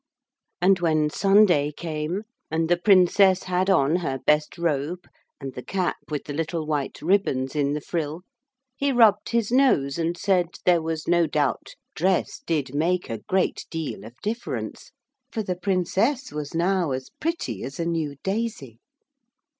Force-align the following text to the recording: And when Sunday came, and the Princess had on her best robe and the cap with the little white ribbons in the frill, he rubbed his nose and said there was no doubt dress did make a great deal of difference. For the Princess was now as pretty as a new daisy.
And 0.63 0.79
when 0.79 1.11
Sunday 1.11 1.71
came, 1.71 2.23
and 2.49 2.69
the 2.69 2.77
Princess 2.77 3.43
had 3.43 3.69
on 3.69 3.97
her 3.97 4.17
best 4.25 4.57
robe 4.57 5.03
and 5.39 5.53
the 5.53 5.61
cap 5.61 5.97
with 6.09 6.23
the 6.23 6.33
little 6.33 6.65
white 6.65 7.03
ribbons 7.03 7.55
in 7.55 7.73
the 7.73 7.81
frill, 7.81 8.23
he 8.75 8.91
rubbed 8.91 9.29
his 9.29 9.51
nose 9.51 9.99
and 9.99 10.17
said 10.17 10.55
there 10.65 10.81
was 10.81 11.07
no 11.07 11.27
doubt 11.27 11.75
dress 11.93 12.41
did 12.43 12.73
make 12.73 13.11
a 13.11 13.19
great 13.19 13.67
deal 13.69 14.03
of 14.03 14.15
difference. 14.23 14.91
For 15.31 15.43
the 15.43 15.55
Princess 15.55 16.31
was 16.31 16.55
now 16.55 16.93
as 16.93 17.11
pretty 17.19 17.61
as 17.63 17.79
a 17.79 17.85
new 17.85 18.15
daisy. 18.23 18.79